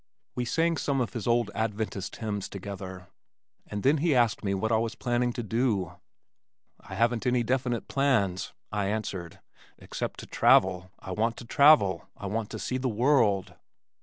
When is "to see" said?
12.49-12.79